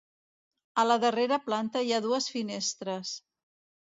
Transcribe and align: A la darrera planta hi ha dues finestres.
A 0.83 0.85
la 0.87 0.95
darrera 1.03 1.37
planta 1.49 1.83
hi 1.87 1.93
ha 1.97 2.01
dues 2.07 2.31
finestres. 2.37 3.15